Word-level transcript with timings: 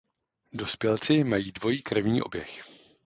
Dospělci 0.53 1.23
mají 1.23 1.51
dvojí 1.51 1.81
krevní 1.81 2.21
oběh. 2.21 2.61